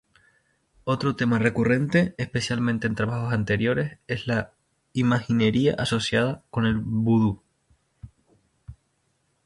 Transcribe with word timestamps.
Otro 0.83 1.15
tema 1.15 1.37
recurrente, 1.37 2.15
especialmente 2.17 2.87
en 2.87 2.95
trabajos 2.95 3.33
anteriores, 3.33 3.99
es 4.07 4.25
la 4.25 4.51
imaginería 4.93 5.75
asociada 5.75 6.41
con 6.49 6.65
el 6.65 6.77
vudú. 6.79 7.43